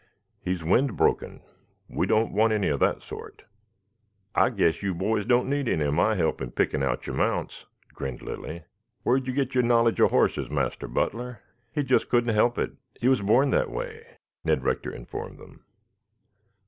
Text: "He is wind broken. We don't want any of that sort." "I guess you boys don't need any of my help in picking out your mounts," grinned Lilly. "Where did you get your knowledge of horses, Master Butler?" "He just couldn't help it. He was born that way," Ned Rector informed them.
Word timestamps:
"He 0.43 0.51
is 0.53 0.63
wind 0.63 0.97
broken. 0.97 1.41
We 1.87 2.07
don't 2.07 2.33
want 2.33 2.53
any 2.53 2.69
of 2.69 2.79
that 2.79 3.03
sort." 3.03 3.43
"I 4.33 4.49
guess 4.49 4.81
you 4.81 4.95
boys 4.95 5.27
don't 5.27 5.47
need 5.47 5.67
any 5.69 5.83
of 5.85 5.93
my 5.93 6.15
help 6.15 6.41
in 6.41 6.49
picking 6.49 6.81
out 6.81 7.05
your 7.05 7.15
mounts," 7.15 7.65
grinned 7.93 8.23
Lilly. 8.23 8.63
"Where 9.03 9.19
did 9.19 9.27
you 9.27 9.33
get 9.33 9.53
your 9.53 9.61
knowledge 9.63 9.99
of 9.99 10.09
horses, 10.09 10.49
Master 10.49 10.87
Butler?" 10.87 11.41
"He 11.71 11.83
just 11.83 12.09
couldn't 12.09 12.33
help 12.33 12.57
it. 12.57 12.71
He 12.99 13.07
was 13.09 13.21
born 13.21 13.51
that 13.51 13.69
way," 13.69 14.07
Ned 14.43 14.63
Rector 14.63 14.91
informed 14.91 15.37
them. 15.37 15.65